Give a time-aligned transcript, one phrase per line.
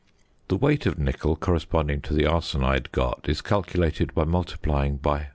[0.47, 5.27] The weight of nickel corresponding to the arsenide got is calculated by multiplying by 0.